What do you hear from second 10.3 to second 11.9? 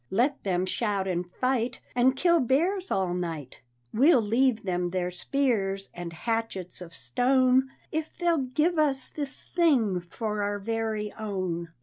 our very own.